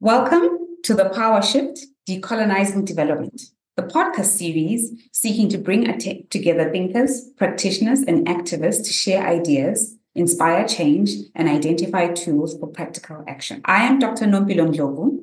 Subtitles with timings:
[0.00, 3.42] Welcome to the Power Shift Decolonizing Development,
[3.74, 5.98] the podcast series seeking to bring
[6.30, 13.24] together thinkers, practitioners, and activists to share ideas, inspire change, and identify tools for practical
[13.26, 13.60] action.
[13.64, 14.26] I am Dr.
[14.26, 15.18] Nompilo Ndlovu.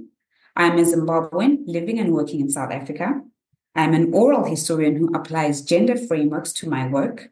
[0.57, 3.21] I am a Zimbabwean living and working in South Africa.
[3.75, 7.29] I am an oral historian who applies gender frameworks to my work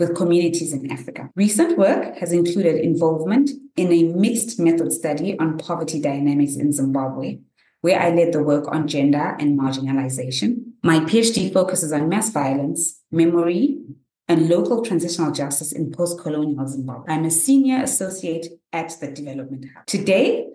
[0.00, 1.28] with communities in Africa.
[1.36, 7.38] Recent work has included involvement in a mixed method study on poverty dynamics in Zimbabwe,
[7.82, 10.72] where I led the work on gender and marginalization.
[10.82, 13.78] My PhD focuses on mass violence, memory,
[14.26, 17.12] and local transitional justice in post colonial Zimbabwe.
[17.12, 19.84] I'm a senior associate at the Development Hub.
[19.86, 20.46] Today,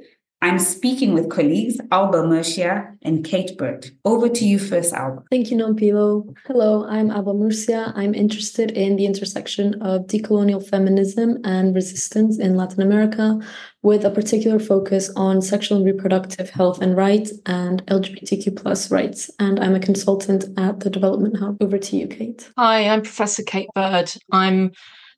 [0.46, 3.90] I'm speaking with colleagues Alba Murcia and Kate Bird.
[4.06, 5.24] Over to you first, Alba.
[5.32, 6.36] Thank you, Nompilo.
[6.46, 7.92] Hello, I'm Alba Murcia.
[7.96, 13.40] I'm interested in the intersection of decolonial feminism and resistance in Latin America,
[13.82, 19.32] with a particular focus on sexual and reproductive health and rights and LGBTQ plus rights.
[19.40, 21.58] And I'm a consultant at the Development Hub.
[21.60, 22.52] Over to you, Kate.
[22.56, 24.14] Hi, I'm Professor Kate Bird.
[24.32, 24.74] I'm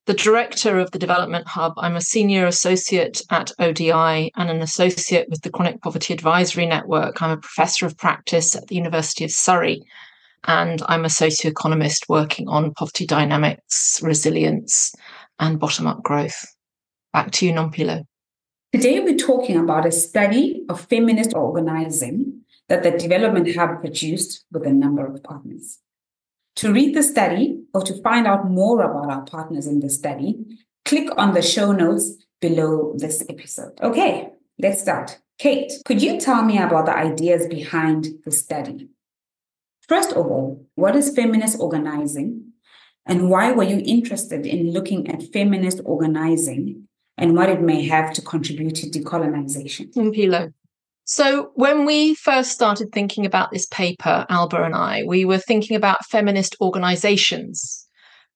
[0.08, 1.74] the director of the Development Hub.
[1.76, 7.22] I'm a senior associate at ODI and an associate with the Chronic Poverty Advisory Network.
[7.22, 9.84] I'm a professor of practice at the University of Surrey,
[10.46, 14.96] and I'm a socioeconomist working on poverty dynamics, resilience,
[15.40, 16.56] and bottom up growth.
[17.12, 18.06] Back to you, Nompilo.
[18.72, 24.66] Today, we're talking about a study of feminist organizing that the Development Hub produced with
[24.66, 25.80] a number of partners.
[26.58, 30.38] To read the study or to find out more about our partners in the study,
[30.86, 33.80] click on the show notes below this episode.
[33.82, 34.30] Okay,
[34.60, 35.20] let's start.
[35.40, 38.90] Kate, could you tell me about the ideas behind the study?
[39.88, 42.54] First of all, what is feminist organizing?
[43.06, 48.14] And why were you interested in looking at feminist organizing and what it may have
[48.14, 49.94] to contribute to decolonization?
[49.94, 50.54] Pilo.
[51.10, 55.78] So, when we first started thinking about this paper, Alba and I, we were thinking
[55.78, 57.88] about feminist organizations.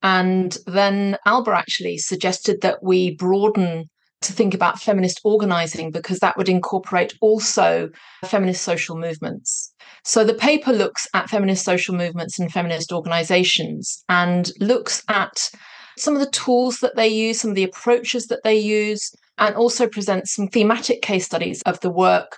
[0.02, 3.90] And then Alba actually suggested that we broaden
[4.22, 7.90] to think about feminist organizing because that would incorporate also
[8.24, 9.74] feminist social movements.
[10.06, 15.52] So the paper looks at feminist social movements and feminist organizations and looks at
[15.98, 19.56] some of the tools that they use, some of the approaches that they use, and
[19.56, 22.38] also presents some thematic case studies of the work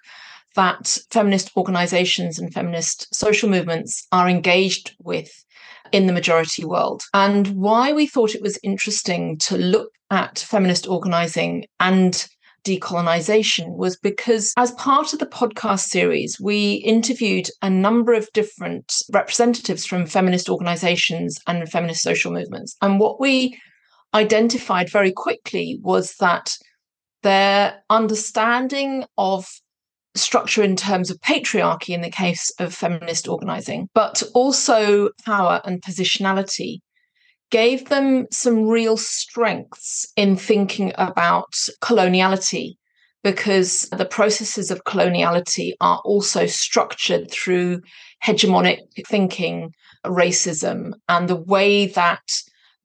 [0.56, 5.32] that feminist organizations and feminist social movements are engaged with
[5.92, 7.04] in the majority world.
[7.14, 12.28] And why we thought it was interesting to look at feminist organizing and
[12.66, 18.94] decolonization was because, as part of the podcast series, we interviewed a number of different
[19.12, 22.76] representatives from feminist organizations and feminist social movements.
[22.82, 23.60] And what we
[24.14, 26.54] identified very quickly was that
[27.24, 29.50] their understanding of
[30.16, 35.82] structure in terms of patriarchy in the case of feminist organizing, but also power and
[35.82, 36.80] positionality
[37.50, 42.76] gave them some real strengths in thinking about coloniality
[43.24, 47.80] because the processes of coloniality are also structured through
[48.24, 49.72] hegemonic thinking,
[50.06, 52.24] racism, and the way that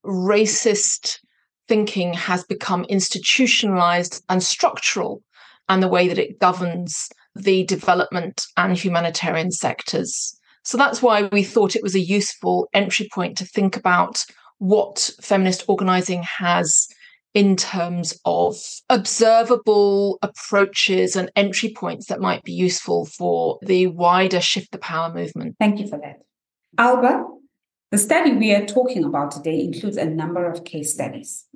[0.04, 1.18] racist
[1.66, 5.22] thinking has become institutionalized and structural,
[5.68, 7.08] and the way that it governs
[7.44, 10.36] the development and humanitarian sectors.
[10.64, 14.24] So that's why we thought it was a useful entry point to think about
[14.58, 16.88] what feminist organizing has
[17.34, 18.56] in terms of
[18.90, 25.12] observable approaches and entry points that might be useful for the wider shift the power
[25.12, 25.54] movement.
[25.60, 26.16] Thank you for that.
[26.76, 27.24] Alba,
[27.90, 31.46] the study we are talking about today includes a number of case studies.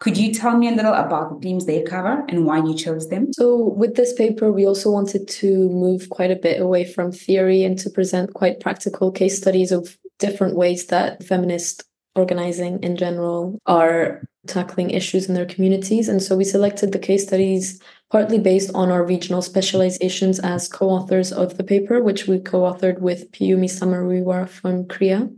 [0.00, 3.08] Could you tell me a little about the themes they cover and why you chose
[3.08, 3.32] them?
[3.32, 7.64] So, with this paper, we also wanted to move quite a bit away from theory
[7.64, 11.82] and to present quite practical case studies of different ways that feminist
[12.14, 16.08] organizing in general are tackling issues in their communities.
[16.08, 20.90] And so, we selected the case studies partly based on our regional specializations as co
[20.90, 25.28] authors of the paper, which we co authored with Piyumi Samariwa from CREA.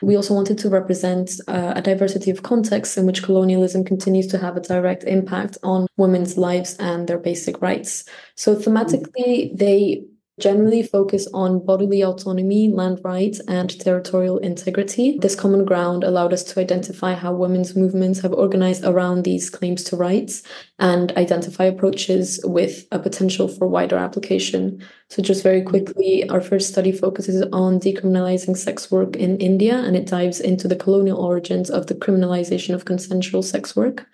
[0.00, 4.38] We also wanted to represent uh, a diversity of contexts in which colonialism continues to
[4.38, 8.04] have a direct impact on women's lives and their basic rights.
[8.34, 10.04] So, thematically, they
[10.42, 15.16] generally focus on bodily autonomy, land rights, and territorial integrity.
[15.18, 19.84] This common ground allowed us to identify how women's movements have organized around these claims
[19.84, 20.42] to rights
[20.80, 24.82] and identify approaches with a potential for wider application.
[25.10, 29.94] So, just very quickly, our first study focuses on decriminalizing sex work in India and
[29.94, 34.08] it dives into the colonial origins of the criminalization of consensual sex work.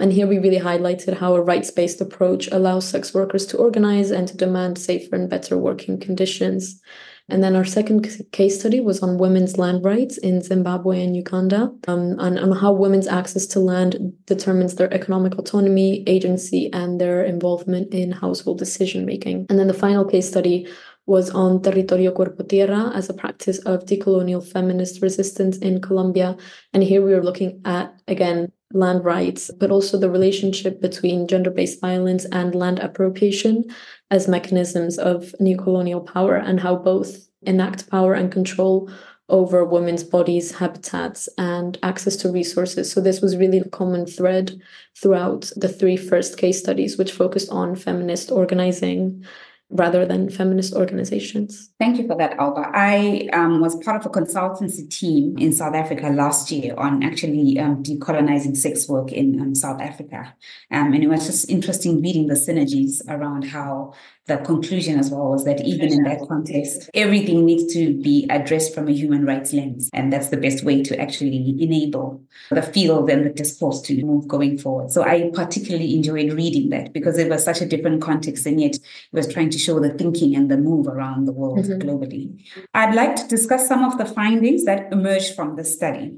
[0.00, 4.10] And here we really highlighted how a rights based approach allows sex workers to organize
[4.10, 6.80] and to demand safer and better working conditions.
[7.28, 11.72] And then our second case study was on women's land rights in Zimbabwe and Uganda,
[11.86, 17.22] um, and on how women's access to land determines their economic autonomy, agency, and their
[17.22, 19.46] involvement in household decision making.
[19.48, 20.66] And then the final case study
[21.10, 26.36] was on Territorio Cuerpo Tierra as a practice of decolonial feminist resistance in Colombia.
[26.72, 31.50] And here we are looking at, again, land rights, but also the relationship between gender
[31.50, 33.64] based violence and land appropriation
[34.12, 38.88] as mechanisms of new colonial power and how both enact power and control
[39.28, 42.90] over women's bodies, habitats, and access to resources.
[42.90, 44.60] So, this was really the common thread
[44.96, 49.24] throughout the three first case studies, which focused on feminist organizing
[49.70, 51.70] rather than feminist organizations.
[51.78, 52.70] Thank you for that, Alba.
[52.74, 57.58] I um, was part of a consultancy team in South Africa last year on actually
[57.58, 60.34] um, decolonizing sex work in um, South Africa.
[60.70, 63.94] Um, and it was just interesting reading the synergies around how
[64.30, 68.72] the conclusion as well was that even in that context, everything needs to be addressed
[68.72, 69.90] from a human rights lens.
[69.92, 74.28] And that's the best way to actually enable the field and the discourse to move
[74.28, 74.92] going forward.
[74.92, 78.76] So I particularly enjoyed reading that because it was such a different context and yet
[78.76, 78.82] it
[79.12, 81.80] was trying to show the thinking and the move around the world mm-hmm.
[81.80, 82.40] globally.
[82.72, 86.16] I'd like to discuss some of the findings that emerged from the study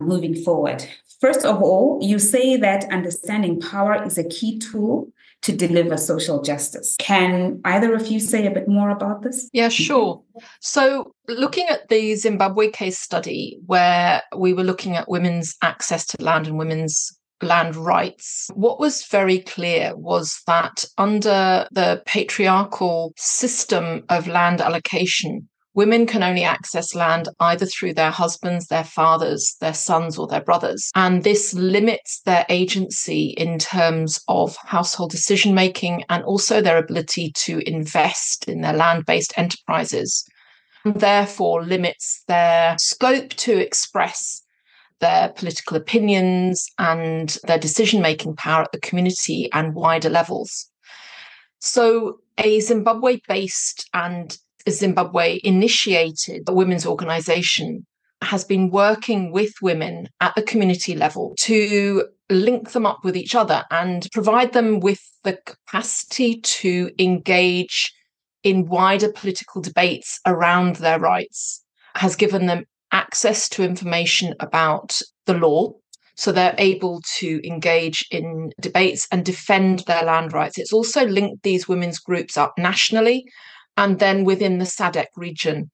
[0.00, 0.84] moving forward.
[1.18, 5.10] First of all, you say that understanding power is a key tool
[5.44, 6.96] to deliver social justice.
[6.98, 9.48] Can either of you say a bit more about this?
[9.52, 10.22] Yeah, sure.
[10.60, 16.22] So, looking at the Zimbabwe case study, where we were looking at women's access to
[16.22, 17.12] land and women's
[17.42, 25.46] land rights, what was very clear was that under the patriarchal system of land allocation,
[25.74, 30.40] Women can only access land either through their husbands, their fathers, their sons, or their
[30.40, 30.90] brothers.
[30.94, 37.32] And this limits their agency in terms of household decision making and also their ability
[37.38, 40.24] to invest in their land based enterprises.
[40.84, 44.42] And therefore, limits their scope to express
[45.00, 50.70] their political opinions and their decision making power at the community and wider levels.
[51.58, 54.36] So, a Zimbabwe based and
[54.70, 57.86] Zimbabwe initiated a women's organization
[58.22, 63.34] has been working with women at the community level to link them up with each
[63.34, 67.92] other and provide them with the capacity to engage
[68.42, 71.62] in wider political debates around their rights,
[71.94, 75.72] has given them access to information about the law.
[76.16, 80.58] So they're able to engage in debates and defend their land rights.
[80.58, 83.24] It's also linked these women's groups up nationally
[83.76, 85.70] and then within the SADC region.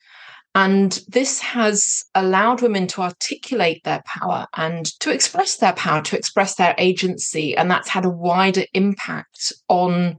[0.54, 6.18] And this has allowed women to articulate their power and to express their power, to
[6.18, 7.56] express their agency.
[7.56, 10.16] And that's had a wider impact on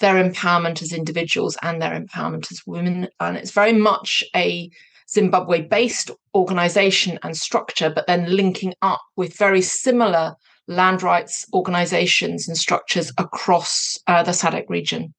[0.00, 3.08] their empowerment as individuals and their empowerment as women.
[3.20, 4.70] And it's very much a
[5.10, 10.34] Zimbabwe based organization and structure, but then linking up with very similar
[10.68, 15.14] land rights organizations and structures across uh, the SADC region.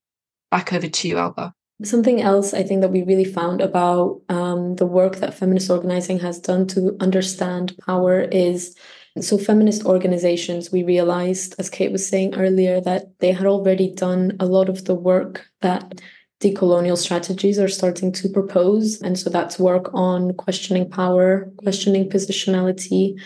[0.50, 1.54] Back over to you, Alba.
[1.84, 6.20] Something else I think that we really found about um, the work that feminist organizing
[6.20, 8.76] has done to understand power is
[9.20, 14.38] so, feminist organizations, we realized, as Kate was saying earlier, that they had already done
[14.40, 16.02] a lot of the work that
[16.40, 19.02] decolonial strategies are starting to propose.
[19.02, 23.20] And so that's work on questioning power, questioning positionality,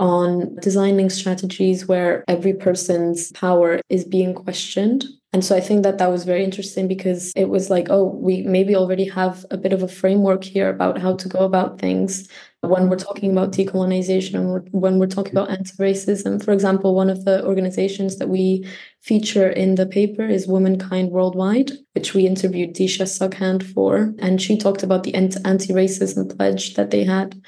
[0.00, 5.98] on designing strategies where every person's power is being questioned and so I think that
[5.98, 9.72] that was very interesting because it was like, oh, we maybe already have a bit
[9.72, 12.28] of a framework here about how to go about things
[12.62, 16.44] when we're talking about decolonization and when we're talking about anti-racism.
[16.44, 18.66] For example, one of the organizations that we
[19.02, 24.12] feature in the paper is Womankind Worldwide, which we interviewed Disha Sughand for.
[24.18, 27.40] And she talked about the anti-racism pledge that they had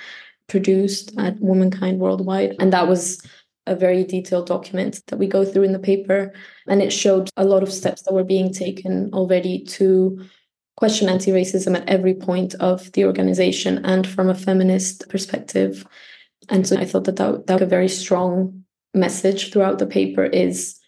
[0.52, 2.54] produced at Womankind Worldwide.
[2.61, 3.26] And that was
[3.66, 6.35] a very detailed document that we go through in the paper.
[6.68, 10.23] And it showed a lot of steps that were being taken already to
[10.76, 15.87] question anti racism at every point of the organization and from a feminist perspective.
[16.50, 20.78] And so I thought that that, that a very strong message throughout the paper is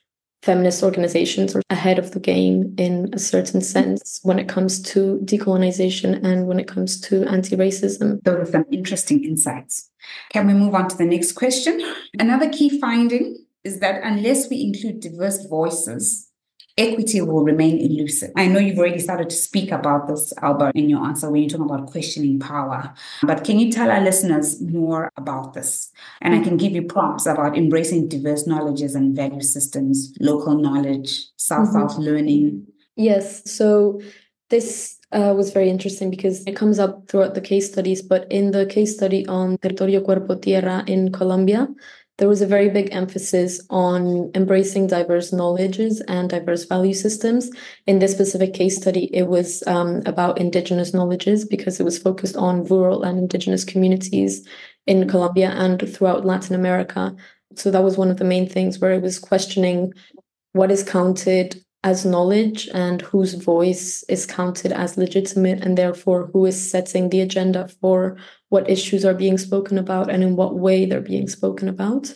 [0.45, 5.19] feminist organizations are ahead of the game in a certain sense when it comes to
[5.25, 8.23] decolonization and when it comes to anti-racism.
[8.23, 9.91] Those are some interesting insights.
[10.31, 11.81] Can we move on to the next question?
[12.19, 16.31] Another key finding is that unless we include diverse voices
[16.77, 18.31] equity will remain elusive.
[18.37, 21.49] I know you've already started to speak about this, Alba, in your answer when you
[21.49, 22.93] talk about questioning power.
[23.23, 25.93] But can you tell our listeners more about this?
[26.21, 31.27] And I can give you prompts about embracing diverse knowledges and value systems, local knowledge,
[31.37, 32.03] South South mm-hmm.
[32.03, 32.67] learning.
[32.97, 33.49] Yes.
[33.51, 34.01] So
[34.51, 38.51] this uh, was very interesting because it comes up throughout the case studies, but in
[38.51, 41.69] the case study on Territorio Cuerpo Tierra in Colombia,
[42.19, 47.51] there was a very big emphasis on embracing diverse knowledges and diverse value systems.
[47.87, 52.37] In this specific case study, it was um, about indigenous knowledges because it was focused
[52.37, 54.47] on rural and indigenous communities
[54.87, 57.17] in Colombia and throughout Latin America.
[57.57, 59.93] So that was one of the main things where it was questioning
[60.53, 66.47] what is counted as knowledge and whose voice is counted as legitimate and therefore who
[66.47, 68.17] is setting the agenda for
[68.49, 72.13] what issues are being spoken about and in what way they're being spoken about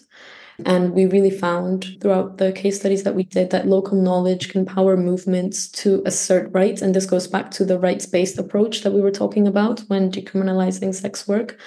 [0.65, 4.67] and we really found throughout the case studies that we did that local knowledge can
[4.67, 6.83] power movements to assert rights.
[6.83, 10.11] And this goes back to the rights based approach that we were talking about when
[10.11, 11.59] decriminalizing sex work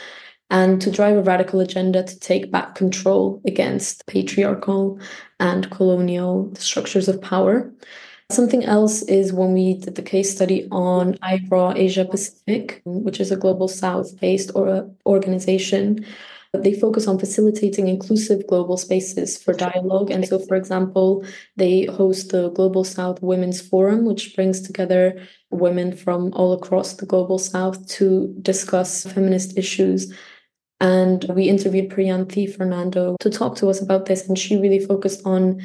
[0.51, 4.99] and to drive a radical agenda to take back control against patriarchal
[5.39, 7.71] and colonial structures of power.
[8.29, 13.31] Something else is when we did the case study on IWRAW Asia Pacific, which is
[13.31, 16.05] a global south based or uh, organization.
[16.53, 20.11] They focus on facilitating inclusive global spaces for dialogue.
[20.11, 25.95] And so, for example, they host the Global South Women's Forum, which brings together women
[25.95, 30.13] from all across the Global South to discuss feminist issues
[30.81, 34.27] and we interviewed Priyanthi Fernando to talk to us about this.
[34.27, 35.61] And she really focused on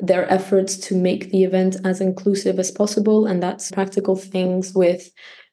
[0.00, 3.26] their efforts to make the event as inclusive as possible.
[3.26, 5.08] And that's practical things with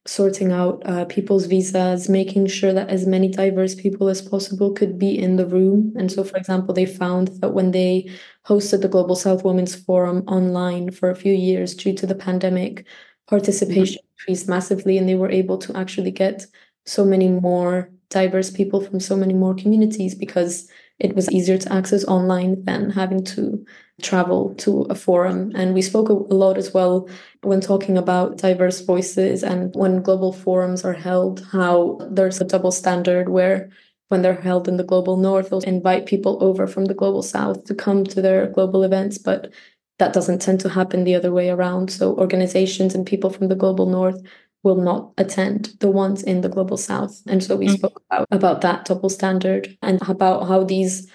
[0.08, 4.98] sorting out uh, people's visas, making sure that as many diverse people as possible could
[4.98, 5.94] be in the room.
[5.96, 8.10] And so, for example, they found that when they
[8.48, 12.86] hosted the Global South Women's Forum online for a few years due to the pandemic,
[13.28, 14.22] participation mm-hmm.
[14.22, 16.48] increased massively and they were able to actually get
[16.86, 21.74] so many more diverse people from so many more communities because it was easier to
[21.74, 23.66] access online than having to
[24.02, 25.52] travel to a forum.
[25.56, 27.10] And we spoke a lot as well
[27.42, 32.72] when talking about diverse voices and when global forums are held, how there's a double
[32.72, 33.70] standard where
[34.10, 37.66] when they're held in the global north, they'll invite people over from the global south
[37.66, 39.18] to come to their global events.
[39.18, 39.52] But
[40.00, 41.92] that doesn't tend to happen the other way around.
[41.92, 44.22] So organizations and people from the global north
[44.64, 47.76] will not attend the ones in the global south and so we mm-hmm.
[47.76, 51.12] spoke about, about that double standard and about how these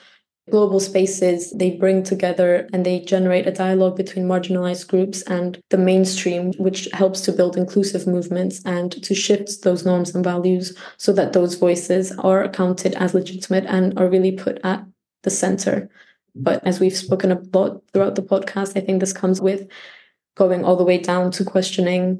[0.50, 5.78] global spaces they bring together and they generate a dialogue between marginalized groups and the
[5.78, 11.12] mainstream which helps to build inclusive movements and to shift those norms and values so
[11.12, 14.84] that those voices are accounted as legitimate and are really put at
[15.22, 15.88] the center
[16.34, 19.68] but as we've spoken about throughout the podcast i think this comes with
[20.36, 22.18] going all the way down to questioning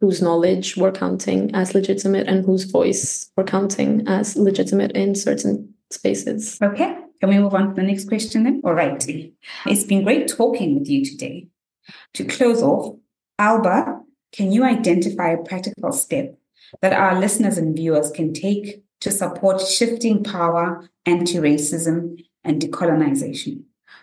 [0.00, 5.72] whose knowledge we're counting as legitimate and whose voice we're counting as legitimate in certain
[5.90, 6.58] spaces.
[6.62, 8.62] Okay, can we move on to the next question then?
[8.64, 9.04] All right.
[9.66, 11.48] It's been great talking with you today.
[12.14, 12.96] To close off,
[13.38, 14.00] Alba,
[14.32, 16.38] can you identify a practical step
[16.80, 23.62] that our listeners and viewers can take to support shifting power, anti racism, and decolonization,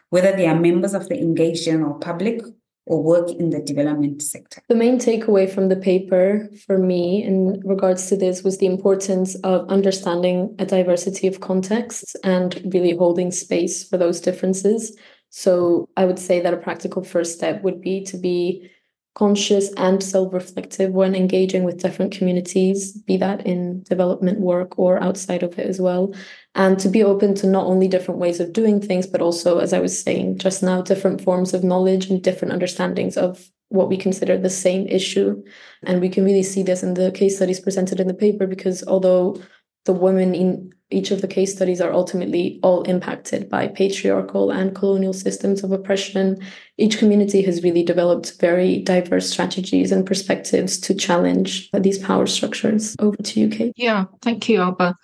[0.09, 2.41] whether they are members of the engaged general public
[2.87, 4.61] or work in the development sector.
[4.67, 9.35] The main takeaway from the paper for me in regards to this was the importance
[9.43, 14.97] of understanding a diversity of contexts and really holding space for those differences.
[15.29, 18.71] So I would say that a practical first step would be to be
[19.17, 25.01] conscious and self reflective when engaging with different communities, be that in development work or
[25.01, 26.13] outside of it as well.
[26.53, 29.73] And to be open to not only different ways of doing things, but also, as
[29.73, 33.97] I was saying just now, different forms of knowledge and different understandings of what we
[33.97, 35.43] consider the same issue.
[35.83, 38.83] And we can really see this in the case studies presented in the paper because
[38.87, 39.41] although
[39.87, 44.75] the women in each of the case studies are ultimately all impacted by patriarchal and
[44.75, 46.37] colonial systems of oppression.
[46.77, 52.95] Each community has really developed very diverse strategies and perspectives to challenge these power structures.
[52.99, 53.73] Over to you, Kate.
[53.75, 54.95] Yeah, thank you, Alba.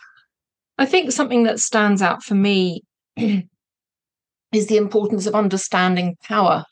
[0.78, 2.84] I think something that stands out for me
[3.18, 6.66] is the importance of understanding power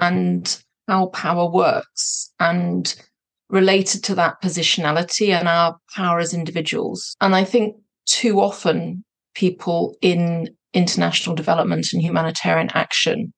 [0.00, 2.94] and how power works and
[3.48, 7.14] related to that positionality and our power as individuals.
[7.20, 13.32] And I think too often people in international development and humanitarian action,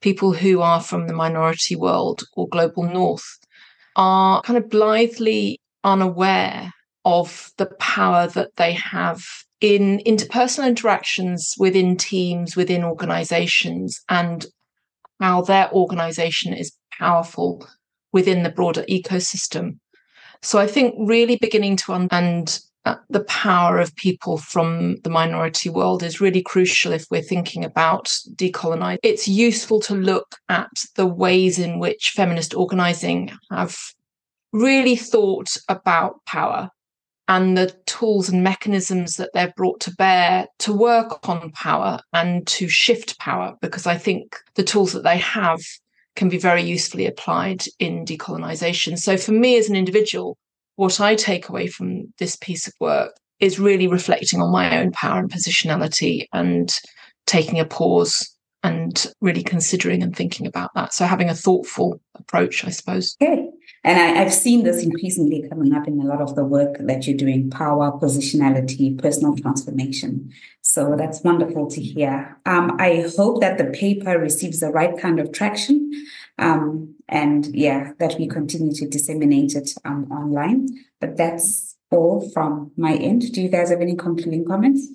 [0.00, 3.38] people who are from the minority world or global north,
[3.96, 6.72] are kind of blithely unaware
[7.04, 9.22] of the power that they have
[9.60, 14.46] in interpersonal interactions within teams, within organizations, and
[15.20, 17.66] how their organization is powerful
[18.12, 19.78] within the broader ecosystem.
[20.42, 25.68] So I think really beginning to understand uh, the power of people from the minority
[25.68, 28.98] world is really crucial if we're thinking about decolonizing.
[29.02, 33.76] It's useful to look at the ways in which feminist organizing have
[34.52, 36.70] really thought about power
[37.26, 42.46] and the tools and mechanisms that they've brought to bear to work on power and
[42.46, 45.60] to shift power, because I think the tools that they have
[46.18, 48.98] can be very usefully applied in decolonization.
[48.98, 50.36] So for me as an individual,
[50.76, 54.90] what I take away from this piece of work is really reflecting on my own
[54.90, 56.74] power and positionality and
[57.26, 60.92] taking a pause and really considering and thinking about that.
[60.92, 63.16] So having a thoughtful approach, I suppose.
[63.22, 63.47] Okay.
[63.84, 67.06] And I, have seen this increasingly coming up in a lot of the work that
[67.06, 70.32] you're doing power, positionality, personal transformation.
[70.62, 72.36] So that's wonderful to hear.
[72.44, 75.90] Um, I hope that the paper receives the right kind of traction.
[76.38, 80.68] Um, and yeah, that we continue to disseminate it um, online.
[81.00, 83.32] But that's all from my end.
[83.32, 84.86] Do you guys have any concluding comments?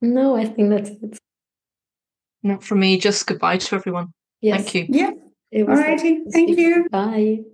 [0.00, 1.18] No, I think that's it.
[2.42, 4.12] Not from me, just goodbye to everyone.
[4.42, 4.64] Yes.
[4.64, 4.86] Thank you.
[4.90, 5.10] Yeah.
[5.62, 6.24] All righty.
[6.30, 6.86] Thank you.
[6.90, 7.44] Bye.